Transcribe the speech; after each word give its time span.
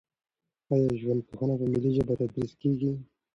آیا 0.73 0.91
ژوندپوهنه 1.01 1.53
په 1.59 1.65
ملي 1.71 1.91
ژبه 1.97 2.13
تدریس 2.21 2.51
کیږي؟ 2.61 2.91